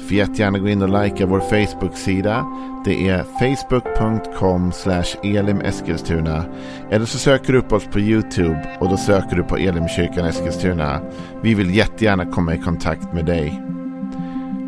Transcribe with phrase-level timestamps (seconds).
[0.00, 2.46] Får jättegärna gå in och likea vår Facebook-sida.
[2.84, 4.72] Det är facebook.com
[5.22, 6.44] elimeskilstuna.
[6.90, 11.00] Eller så söker du upp oss på YouTube och då söker du på Elimkyrkan Eskilstuna.
[11.42, 13.62] Vi vill jättegärna komma i kontakt med dig.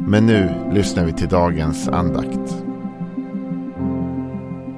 [0.06, 2.64] Men nu lyssnar vi till dagens andakt.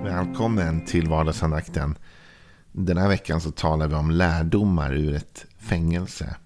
[0.05, 1.98] Välkommen till vardagsandakten.
[2.73, 6.37] Den här veckan så talar vi om lärdomar ur ett fängelse.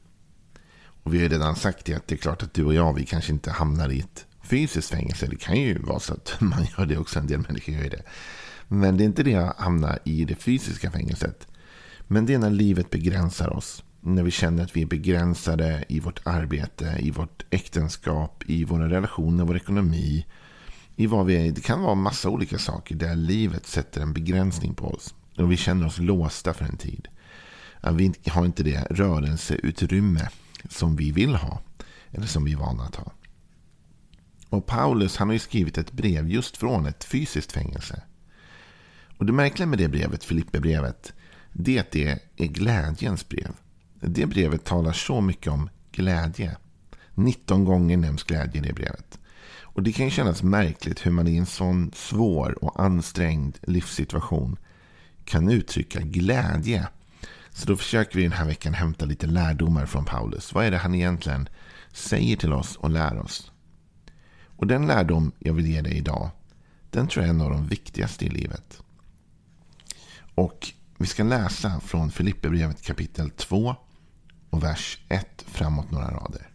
[1.08, 2.94] Och vi har ju redan sagt det att det är klart att du och jag,
[2.94, 5.26] vi kanske inte hamnar i ett fysiskt fängelse.
[5.26, 7.18] Det kan ju vara så att man gör det också.
[7.18, 8.02] En del människor gör det.
[8.68, 11.46] Men det är inte det att hamna i det fysiska fängelset.
[12.06, 13.84] Men det är när livet begränsar oss.
[14.00, 18.88] När vi känner att vi är begränsade i vårt arbete, i vårt äktenskap, i våra
[18.88, 20.26] relationer, vår ekonomi.
[20.96, 21.52] I vad vi är.
[21.52, 25.14] Det kan vara massa olika saker där livet sätter en begränsning på oss.
[25.36, 27.08] Och vi känner oss låsta för en tid.
[27.92, 30.28] Vi har inte det rörelseutrymme
[30.68, 31.62] som vi vill ha.
[32.10, 33.12] Eller som vi är vana att ha.
[34.48, 38.02] Och Paulus han har ju skrivit ett brev just från ett fysiskt fängelse.
[39.18, 41.12] Och det märkliga med det brevet, Filipperbrevet,
[41.52, 43.50] det är att det är glädjens brev.
[44.00, 46.56] Det brevet talar så mycket om glädje.
[47.14, 49.18] 19 gånger nämns glädje i det brevet.
[49.60, 54.56] Och det kan ju kännas märkligt hur man i en sån svår och ansträngd livssituation
[55.24, 56.88] kan uttrycka glädje
[57.58, 60.54] så då försöker vi den här veckan hämta lite lärdomar från Paulus.
[60.54, 61.48] Vad är det han egentligen
[61.92, 63.52] säger till oss och lär oss?
[64.46, 66.30] Och den lärdom jag vill ge dig idag,
[66.90, 68.82] den tror jag är en av de viktigaste i livet.
[70.34, 73.76] Och vi ska läsa från Filipperbrevet kapitel 2
[74.50, 76.48] och vers 1 framåt några rader.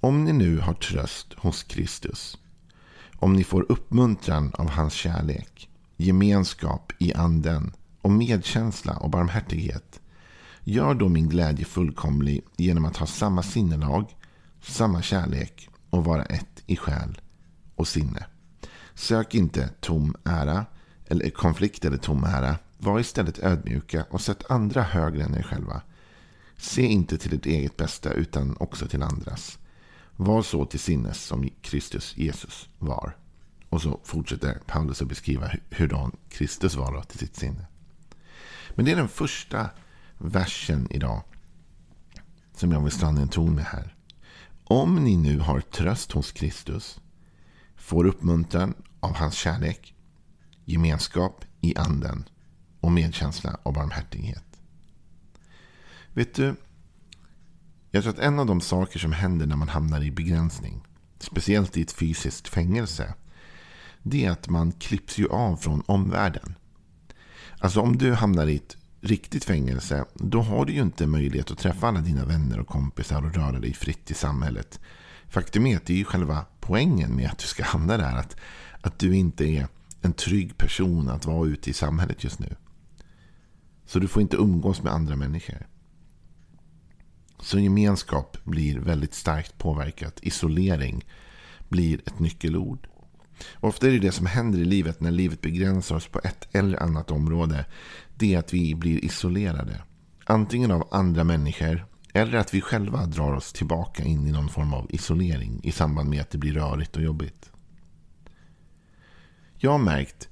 [0.00, 2.38] Om ni nu har tröst hos Kristus,
[3.16, 10.00] om ni får uppmuntran av hans kärlek, gemenskap i anden och medkänsla och barmhärtighet.
[10.64, 14.16] Gör då min glädje fullkomlig genom att ha samma sinnelag,
[14.62, 17.20] samma kärlek och vara ett i själ
[17.74, 18.26] och sinne.
[18.94, 20.66] Sök inte tom ära
[21.06, 22.56] eller konflikt eller tom ära.
[22.78, 25.82] Var istället ödmjuka och sätt andra högre än er själva.
[26.56, 29.58] Se inte till ert eget bästa utan också till andras.
[30.16, 33.16] Var så till sinnes som Kristus Jesus var.
[33.68, 37.66] Och så fortsätter Paulus att beskriva hur Kristus var till sitt sinne.
[38.74, 39.70] Men det är den första
[40.18, 41.22] versen idag
[42.56, 43.94] som jag vill stanna en ton med här.
[44.64, 47.00] Om ni nu har tröst hos Kristus,
[47.76, 49.94] får uppmuntran av hans kärlek,
[50.64, 52.28] gemenskap i anden
[52.80, 54.44] och medkänsla och barmhärtighet.
[56.12, 56.54] Vet du,
[57.90, 60.82] jag tror att en av de saker som händer när man hamnar i begränsning,
[61.18, 63.14] speciellt i ett fysiskt fängelse,
[64.02, 66.54] det är att man klipps ju av från omvärlden.
[67.60, 71.58] Alltså om du hamnar i ett riktigt fängelse, då har du ju inte möjlighet att
[71.58, 74.80] träffa alla dina vänner och kompisar och röra dig fritt i samhället.
[75.28, 78.16] Faktum är att det är ju själva poängen med att du ska hamna där.
[78.16, 78.36] Att,
[78.80, 79.66] att du inte är
[80.02, 82.56] en trygg person att vara ute i samhället just nu.
[83.86, 85.66] Så du får inte umgås med andra människor.
[87.40, 90.18] Så gemenskap blir väldigt starkt påverkat.
[90.22, 91.04] Isolering
[91.68, 92.89] blir ett nyckelord.
[93.60, 96.82] Ofta är det det som händer i livet när livet begränsar oss på ett eller
[96.82, 97.64] annat område.
[98.14, 99.82] Det är att vi blir isolerade.
[100.24, 104.74] Antingen av andra människor eller att vi själva drar oss tillbaka in i någon form
[104.74, 107.50] av isolering i samband med att det blir rörigt och jobbigt.
[109.56, 110.28] Jag har märkt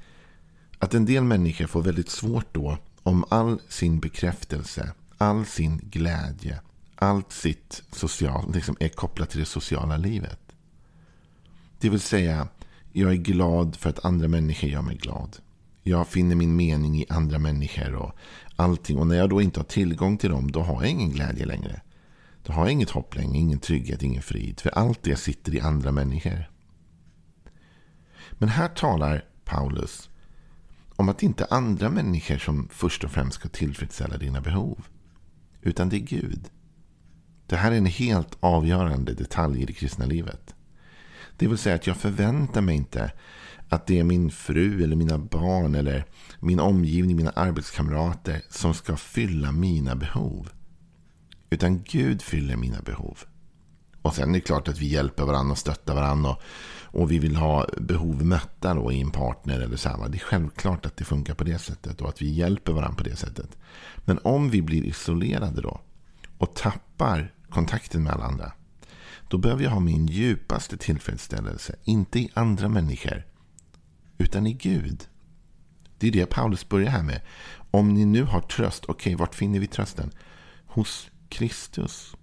[0.79, 6.61] att en del människor får väldigt svårt då om all sin bekräftelse, all sin glädje,
[6.95, 10.41] allt sitt social, liksom är kopplat till det sociala livet.
[11.81, 12.49] Det vill säga
[12.99, 15.37] jag är glad för att andra människor gör mig glad.
[15.83, 18.13] Jag finner min mening i andra människor och
[18.57, 18.99] allting.
[18.99, 21.81] Och när jag då inte har tillgång till dem, då har jag ingen glädje längre.
[22.43, 24.61] Då har jag inget hopp längre, ingen trygghet, ingen frid.
[24.61, 26.51] För allt det sitter i andra människor.
[28.33, 30.11] Men här talar Paulus
[30.97, 34.87] om att det inte är andra människor som först och främst ska tillfredsställa dina behov.
[35.63, 36.51] Utan det är Gud.
[37.47, 40.55] Det här är en helt avgörande detalj i det kristna livet.
[41.39, 43.13] Det vill säga att jag förväntar mig inte
[43.69, 46.05] att det är min fru eller mina barn eller
[46.41, 50.51] min omgivning, mina arbetskamrater som ska fylla mina behov.
[51.51, 53.19] Utan Gud fyller mina behov.
[54.03, 56.31] Och sen är det klart att vi hjälper varandra och stöttar varandra.
[56.31, 56.43] Och,
[57.01, 60.09] och vi vill ha behov mötta då i en partner eller så här.
[60.09, 63.05] Det är självklart att det funkar på det sättet och att vi hjälper varandra på
[63.05, 63.59] det sättet.
[64.05, 65.81] Men om vi blir isolerade då
[66.39, 68.53] och tappar kontakten med alla andra.
[69.29, 73.27] Då behöver jag ha min djupaste tillfredsställelse, inte i andra människor,
[74.19, 75.09] utan i Gud.
[75.99, 77.21] Det är det Paulus börjar här med.
[77.71, 80.11] Om ni nu har tröst, okej, okay, vart finner vi trösten?
[80.67, 82.17] Hos Kristus.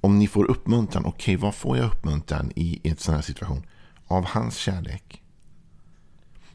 [0.00, 3.66] Om ni får uppmuntran, okej, okay, vad får jag uppmuntran i en sån här situation?
[4.06, 5.22] Av hans kärlek.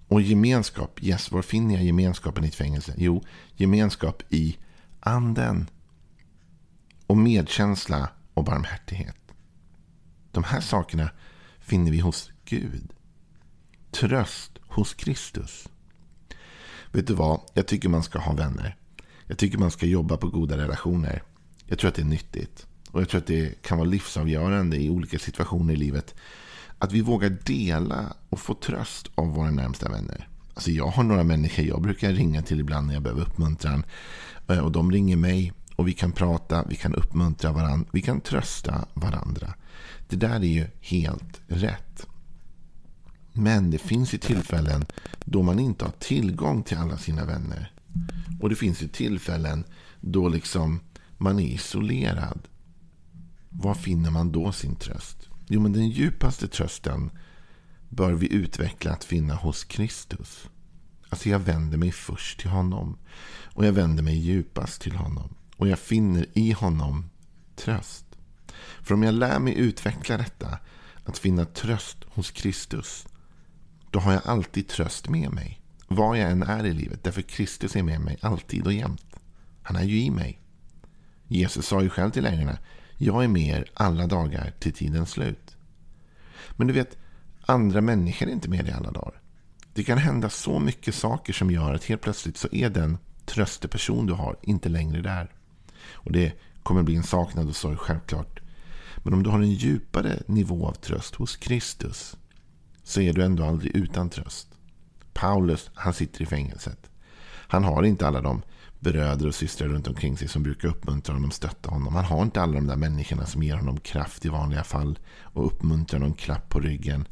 [0.07, 2.93] Och gemenskap, yes, var finner jag gemenskapen i ett fängelse?
[2.97, 3.23] Jo,
[3.55, 4.57] gemenskap i
[4.99, 5.69] anden.
[7.07, 9.15] Och medkänsla och barmhärtighet.
[10.31, 11.09] De här sakerna
[11.59, 12.93] finner vi hos Gud.
[13.91, 15.67] Tröst hos Kristus.
[16.91, 17.41] Vet du vad?
[17.53, 18.75] Jag tycker man ska ha vänner.
[19.27, 21.23] Jag tycker man ska jobba på goda relationer.
[21.65, 22.67] Jag tror att det är nyttigt.
[22.91, 26.15] Och jag tror att det kan vara livsavgörande i olika situationer i livet.
[26.77, 30.27] Att vi vågar dela och få tröst av våra närmsta vänner.
[30.53, 33.85] Alltså jag har några människor jag brukar ringa till ibland när jag behöver uppmuntran.
[34.47, 38.21] Eh, och de ringer mig och vi kan prata, vi kan uppmuntra varandra, vi kan
[38.21, 39.53] trösta varandra.
[40.07, 42.07] Det där är ju helt rätt.
[43.33, 44.85] Men det finns ju tillfällen
[45.25, 47.71] då man inte har tillgång till alla sina vänner.
[48.41, 49.63] Och det finns ju tillfällen
[50.01, 50.79] då liksom
[51.17, 52.39] man är isolerad.
[53.49, 55.29] Var finner man då sin tröst?
[55.47, 57.11] Jo, men den djupaste trösten
[57.89, 60.49] bör vi utveckla att finna hos Kristus.
[61.09, 62.97] Alltså jag vänder mig först till honom.
[63.53, 65.35] Och jag vänder mig djupast till honom.
[65.61, 67.09] Och jag finner i honom
[67.55, 68.05] tröst.
[68.81, 70.59] För om jag lär mig utveckla detta,
[71.05, 73.07] att finna tröst hos Kristus,
[73.91, 75.61] då har jag alltid tröst med mig.
[75.87, 77.03] Var jag än är i livet.
[77.03, 79.05] Därför Kristus är med mig alltid och jämt.
[79.63, 80.39] Han är ju i mig.
[81.27, 82.57] Jesus sa ju själv till lärjungarna.
[82.97, 85.57] Jag är med er alla dagar till tidens slut.
[86.51, 86.97] Men du vet,
[87.41, 89.21] andra människor är inte med dig alla dagar.
[89.73, 94.05] Det kan hända så mycket saker som gör att helt plötsligt så är den trösteperson
[94.05, 95.31] du har inte längre där.
[95.93, 96.33] Och det
[96.63, 98.39] kommer bli en saknad och sorg självklart.
[99.03, 102.17] Men om du har en djupare nivå av tröst hos Kristus
[102.83, 104.47] så är du ändå aldrig utan tröst.
[105.13, 106.89] Paulus, han sitter i fängelset.
[107.47, 108.41] Han har inte alla de
[108.79, 111.95] bröder och systrar runt omkring sig som brukar uppmuntra honom och stötta honom.
[111.95, 115.45] Han har inte alla de där människorna som ger honom kraft i vanliga fall och
[115.45, 117.07] uppmuntrar honom klapp på ryggen.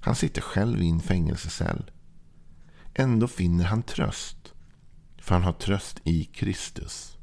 [0.00, 1.90] Han sitter själv i en fängelsecell.
[2.94, 4.52] Ändå finner han tröst.
[5.18, 7.15] För han har tröst i Kristus.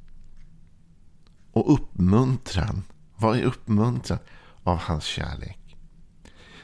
[1.53, 2.83] Och uppmuntran.
[3.15, 4.19] Vad är uppmuntran?
[4.63, 5.75] Av hans kärlek.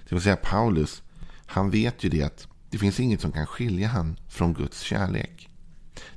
[0.10, 1.02] Det vill säga Paulus,
[1.46, 5.50] han vet ju det att det finns inget som kan skilja han från Guds kärlek.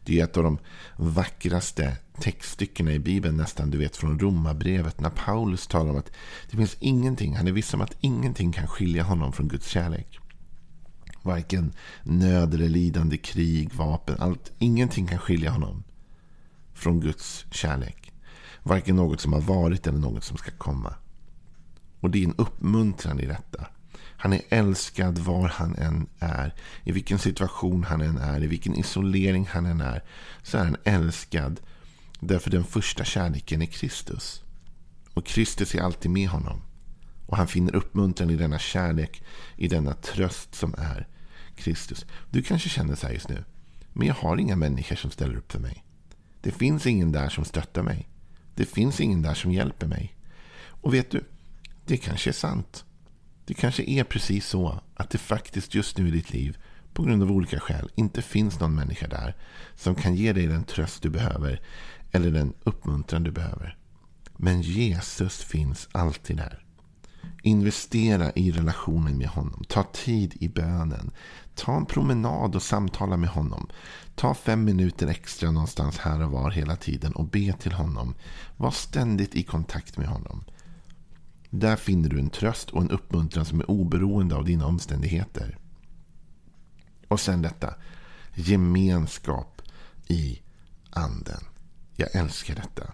[0.05, 0.59] Det är ett av de
[0.97, 5.01] vackraste textstyckena i Bibeln nästan, du vet från Romarbrevet.
[5.01, 6.13] När Paulus talar om att
[6.51, 10.19] det finns ingenting, han är viss om att ingenting kan skilja honom från Guds kärlek.
[11.23, 11.73] Varken
[12.03, 14.53] nöd eller lidande, krig, vapen, allt.
[14.59, 15.85] Ingenting kan skilja honom
[16.75, 18.02] från Guds kärlek.
[18.63, 20.95] Varken något som har varit eller något som ska komma.
[22.01, 23.67] Och det är en uppmuntran i detta.
[24.23, 26.55] Han är älskad var han än är.
[26.85, 28.43] I vilken situation han än är.
[28.43, 30.05] I vilken isolering han än är.
[30.43, 31.61] Så är han älskad.
[32.21, 34.43] Därför den första kärleken är Kristus.
[35.15, 36.63] Och Kristus är alltid med honom.
[37.27, 39.23] Och han finner uppmuntran i denna kärlek.
[39.57, 41.09] I denna tröst som är
[41.57, 42.07] Kristus.
[42.31, 43.45] Du kanske känner så här just nu.
[43.93, 45.85] Men jag har inga människor som ställer upp för mig.
[46.41, 48.09] Det finns ingen där som stöttar mig.
[48.55, 50.17] Det finns ingen där som hjälper mig.
[50.65, 51.25] Och vet du,
[51.87, 52.85] det kanske är sant.
[53.45, 56.59] Det kanske är precis så att det faktiskt just nu i ditt liv
[56.93, 59.37] på grund av olika skäl inte finns någon människa där
[59.75, 61.61] som kan ge dig den tröst du behöver
[62.13, 63.77] eller den uppmuntran du behöver.
[64.37, 66.65] Men Jesus finns alltid där.
[67.43, 69.65] Investera i relationen med honom.
[69.69, 71.11] Ta tid i bönen.
[71.55, 73.67] Ta en promenad och samtala med honom.
[74.15, 78.15] Ta fem minuter extra någonstans här och var hela tiden och be till honom.
[78.57, 80.45] Var ständigt i kontakt med honom.
[81.51, 85.59] Där finner du en tröst och en uppmuntran som är oberoende av dina omständigheter.
[87.09, 87.75] Och sen detta.
[88.35, 89.63] Gemenskap
[90.07, 90.43] i
[90.91, 91.45] anden.
[91.97, 92.93] Jag älskar detta.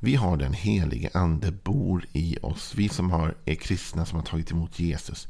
[0.00, 2.74] Vi har den helige ande bor i oss.
[2.74, 5.28] Vi som har, är kristna som har tagit emot Jesus.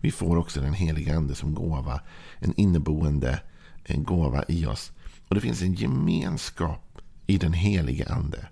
[0.00, 2.00] Vi får också den helige ande som gåva.
[2.38, 3.40] En inneboende
[3.84, 4.92] en gåva i oss.
[5.28, 8.48] Och det finns en gemenskap i den helige ande.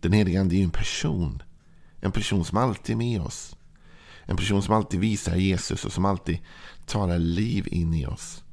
[0.00, 1.42] Den helige ande är ju en person.
[2.00, 3.56] En person som alltid är med oss.
[4.24, 6.38] En person som alltid visar Jesus och som alltid
[6.86, 8.44] talar liv in i oss.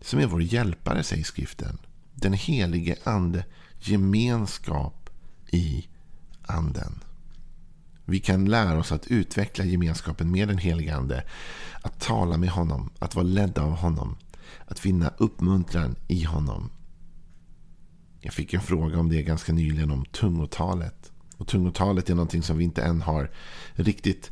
[0.00, 1.78] Som är vår hjälpare, säger skriften.
[2.14, 3.44] Den helige ande,
[3.78, 4.99] gemenskap
[5.50, 5.88] i
[6.42, 7.00] anden.
[8.04, 11.24] Vi kan lära oss att utveckla gemenskapen med den helige Ande.
[11.82, 14.16] Att tala med honom, att vara ledda av honom.
[14.66, 16.70] Att finna uppmuntran i honom.
[18.20, 21.12] Jag fick en fråga om det ganska nyligen om tungotalet.
[21.36, 23.30] Och tungotalet är någonting som vi inte än har
[23.72, 24.30] riktigt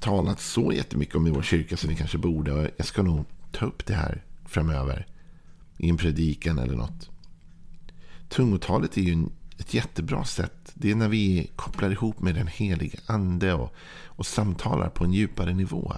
[0.00, 2.52] talat så jättemycket om i vår kyrka som vi kanske borde.
[2.52, 5.06] Och jag ska nog ta upp det här framöver.
[5.76, 7.10] I en predikan eller något.
[8.28, 9.26] Tungotalet är ju
[9.58, 10.57] ett jättebra sätt.
[10.80, 13.74] Det är när vi kopplar ihop med den helige ande och,
[14.06, 15.92] och samtalar på en djupare nivå.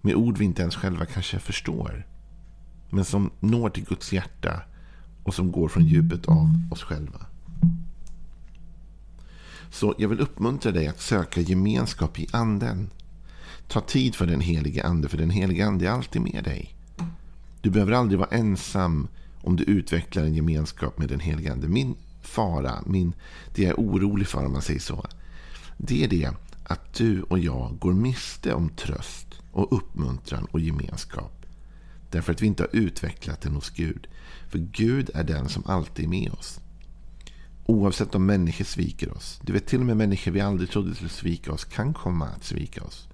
[0.00, 2.06] Med ord vi inte ens själva kanske förstår.
[2.90, 4.62] Men som når till Guds hjärta
[5.24, 7.26] och som går från djupet av oss själva.
[9.70, 12.90] Så jag vill uppmuntra dig att söka gemenskap i anden.
[13.68, 16.76] Ta tid för den helige ande, för den helige ande är alltid med dig.
[17.60, 19.08] Du behöver aldrig vara ensam
[19.42, 21.68] om du utvecklar en gemenskap med den helige ande.
[21.68, 23.14] Min fara, min,
[23.54, 25.06] det jag är orolig för om man säger så,
[25.76, 26.30] det är det
[26.64, 31.46] att du och jag går miste om tröst och uppmuntran och gemenskap.
[32.10, 34.06] Därför att vi inte har utvecklat den hos Gud.
[34.48, 36.60] För Gud är den som alltid är med oss.
[37.66, 39.40] Oavsett om människor sviker oss.
[39.42, 42.44] Du vet till och med människor vi aldrig trodde skulle svika oss kan komma att
[42.44, 43.08] svika oss.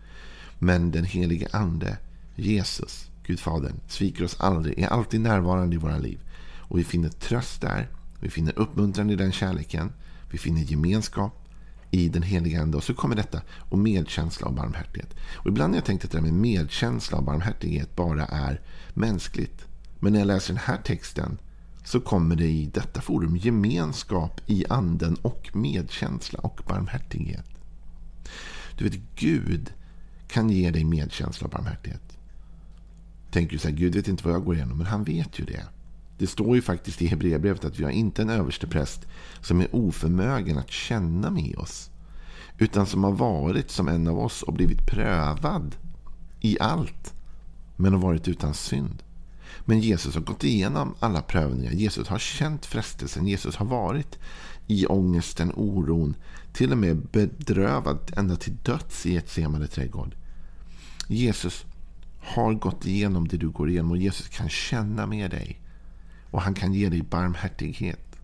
[0.59, 1.97] Men den helige ande,
[2.35, 6.21] Jesus, Gud Fadern, sviker oss aldrig, är alltid närvarande i våra liv.
[6.59, 7.89] Och vi finner tröst där,
[8.21, 9.93] vi finner uppmuntran i den kärleken,
[10.31, 11.49] vi finner gemenskap
[11.91, 12.77] i den heliga Ande.
[12.77, 15.15] Och så kommer detta och medkänsla och barmhärtighet.
[15.35, 18.61] Och ibland har jag tänkt att det där med medkänsla och barmhärtighet bara är
[18.95, 19.67] mänskligt.
[20.01, 21.39] Men när jag läser den här texten
[21.85, 27.47] så kommer det i detta forum gemenskap i anden och medkänsla och barmhärtighet.
[28.79, 29.73] Du vet, Gud
[30.29, 32.19] kan ge dig medkänsla och barmhärtighet.
[33.31, 35.45] Tänker du så här, Gud vet inte vad jag går igenom, men han vet ju
[35.45, 35.65] det.
[36.21, 39.07] Det står ju faktiskt i Hebreerbrevet att vi har inte en överstepräst
[39.41, 41.91] som är oförmögen att känna med oss.
[42.59, 45.77] Utan som har varit som en av oss och blivit prövad
[46.41, 47.15] i allt.
[47.77, 49.03] Men har varit utan synd.
[49.65, 51.73] Men Jesus har gått igenom alla prövningar.
[51.73, 53.27] Jesus har känt frestelsen.
[53.27, 54.19] Jesus har varit
[54.67, 56.15] i ångesten, oron.
[56.53, 60.15] Till och med bedrövad ända till döds i ett semade trädgård.
[61.09, 61.65] Jesus
[62.19, 65.61] har gått igenom det du går igenom och Jesus kan känna med dig.
[66.31, 68.17] Och han kan ge dig barmhärtighet.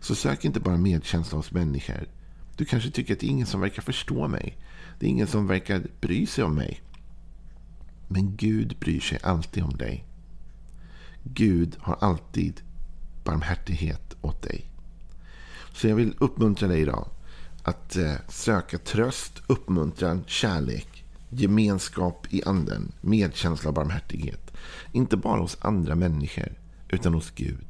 [0.00, 2.08] Så sök inte bara medkänsla hos människor.
[2.56, 4.58] Du kanske tycker att det är ingen som verkar förstå mig.
[4.98, 6.80] Det är ingen som verkar bry sig om mig.
[8.08, 10.04] Men Gud bryr sig alltid om dig.
[11.22, 12.60] Gud har alltid
[13.24, 14.70] barmhärtighet åt dig.
[15.72, 17.08] Så jag vill uppmuntra dig idag
[17.62, 24.52] att eh, söka tröst, uppmuntran, kärlek, gemenskap i anden, medkänsla och barmhärtighet.
[24.92, 26.52] Inte bara hos andra människor,
[26.92, 27.66] utan hos Gud.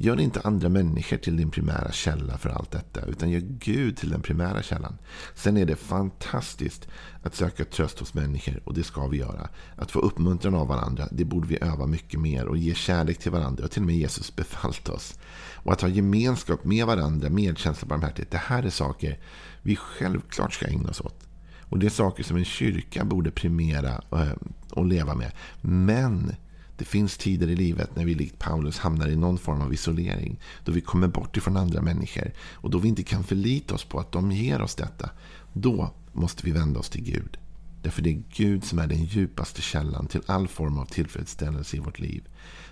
[0.00, 3.00] Gör inte andra människor till din primära källa för allt detta.
[3.06, 4.98] Utan gör Gud till den primära källan.
[5.34, 6.88] Sen är det fantastiskt
[7.22, 8.60] att söka tröst hos människor.
[8.64, 9.48] Och det ska vi göra.
[9.76, 11.08] Att få uppmuntran av varandra.
[11.10, 12.46] Det borde vi öva mycket mer.
[12.46, 13.64] Och ge kärlek till varandra.
[13.64, 15.18] Och till och med Jesus befallt oss.
[15.54, 17.28] Och att ha gemenskap med varandra.
[17.28, 18.30] Medkänsla och barmhärtighet.
[18.30, 19.18] Det här är saker
[19.62, 21.24] vi självklart ska ägna oss åt.
[21.60, 24.32] Och det är saker som en kyrka borde primera eh,
[24.70, 25.32] och leva med.
[25.60, 26.34] Men
[26.78, 30.40] det finns tider i livet när vi likt Paulus hamnar i någon form av isolering.
[30.64, 32.32] Då vi kommer bort ifrån andra människor.
[32.54, 35.10] Och då vi inte kan förlita oss på att de ger oss detta.
[35.52, 37.38] Då måste vi vända oss till Gud.
[37.82, 41.80] Därför det är Gud som är den djupaste källan till all form av tillfredsställelse i
[41.80, 42.28] vårt liv.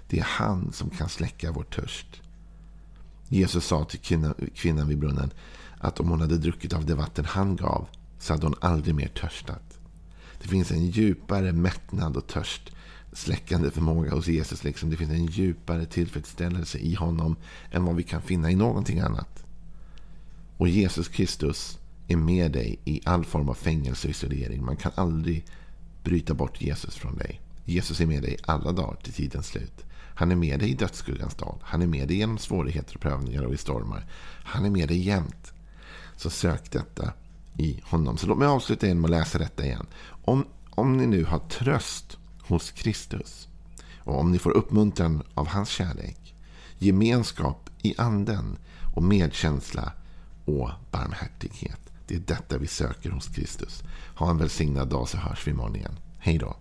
[0.09, 2.23] Det är han som kan släcka vår törst.
[3.29, 5.31] Jesus sa till kvinnan, kvinnan vid brunnen
[5.79, 9.09] att om hon hade druckit av det vatten han gav så hade hon aldrig mer
[9.09, 9.79] törstat.
[10.43, 12.73] Det finns en djupare mättnad och törst
[13.17, 14.65] släckande förmåga hos Jesus.
[14.65, 14.91] Liksom.
[14.91, 17.37] Det finns en djupare tillfredsställelse i honom
[17.71, 19.45] än vad vi kan finna i någonting annat.
[20.57, 24.65] Och Jesus Kristus är med dig i all form av fängelse och isolering.
[24.65, 25.45] Man kan aldrig
[26.05, 27.41] bryta bort Jesus från dig.
[27.65, 29.85] Jesus är med dig alla dagar till tidens slut.
[30.15, 31.59] Han är med dig i dödsskuggans dal.
[31.63, 34.07] Han är med dig genom svårigheter och prövningar och i stormar.
[34.45, 35.53] Han är med dig jämt.
[36.17, 37.13] Så sök detta
[37.59, 38.17] i honom.
[38.17, 39.87] Så låt mig avsluta genom att läsa detta igen.
[40.25, 42.19] Om, om ni nu har tröst
[42.49, 43.49] hos Kristus
[43.99, 46.35] och om ni får uppmuntran av hans kärlek,
[46.79, 48.59] gemenskap i anden
[48.95, 49.93] och medkänsla
[50.45, 51.81] och barmhärtighet.
[52.07, 53.83] Det är detta vi söker hos Kristus.
[54.17, 55.99] Ha en välsignad dag så hörs vi imorgon igen.
[56.19, 56.57] Hej då.